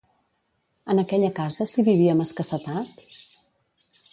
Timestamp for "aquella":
1.01-1.29